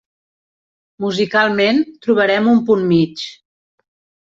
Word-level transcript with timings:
Musicalment, 1.05 1.83
trobarem 2.07 2.51
un 2.57 2.65
punt 2.73 2.85
mig. 2.95 3.29